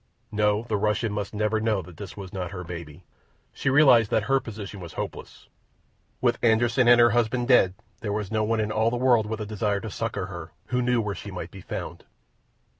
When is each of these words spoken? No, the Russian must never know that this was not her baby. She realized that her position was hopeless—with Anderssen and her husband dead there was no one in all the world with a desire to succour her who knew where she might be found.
No, 0.31 0.63
the 0.63 0.77
Russian 0.77 1.13
must 1.13 1.31
never 1.31 1.61
know 1.61 1.83
that 1.83 1.97
this 1.97 2.17
was 2.17 2.33
not 2.33 2.49
her 2.49 2.63
baby. 2.63 3.03
She 3.53 3.69
realized 3.69 4.09
that 4.09 4.23
her 4.23 4.39
position 4.39 4.79
was 4.79 4.93
hopeless—with 4.93 6.41
Anderssen 6.43 6.87
and 6.87 6.99
her 6.99 7.11
husband 7.11 7.47
dead 7.47 7.75
there 7.99 8.11
was 8.11 8.31
no 8.31 8.43
one 8.43 8.59
in 8.59 8.71
all 8.71 8.89
the 8.89 8.97
world 8.97 9.27
with 9.27 9.41
a 9.41 9.45
desire 9.45 9.79
to 9.81 9.91
succour 9.91 10.25
her 10.25 10.53
who 10.69 10.81
knew 10.81 11.01
where 11.01 11.13
she 11.13 11.29
might 11.29 11.51
be 11.51 11.61
found. 11.61 12.05